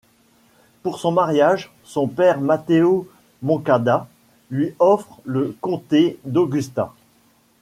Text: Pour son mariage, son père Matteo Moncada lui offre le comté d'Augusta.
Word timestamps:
Pour 0.81 0.97
son 0.99 1.11
mariage, 1.11 1.71
son 1.83 2.07
père 2.07 2.41
Matteo 2.41 3.07
Moncada 3.43 4.07
lui 4.49 4.73
offre 4.79 5.21
le 5.25 5.55
comté 5.61 6.17
d'Augusta. 6.25 6.95